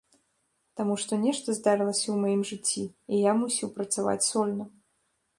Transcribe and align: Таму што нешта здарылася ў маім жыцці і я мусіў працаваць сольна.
Таму 0.79 0.93
што 1.01 1.13
нешта 1.25 1.53
здарылася 1.57 2.03
ў 2.11 2.15
маім 2.23 2.41
жыцці 2.51 2.83
і 2.85 3.15
я 3.29 3.35
мусіў 3.41 3.67
працаваць 3.77 4.17
сольна. 4.31 4.65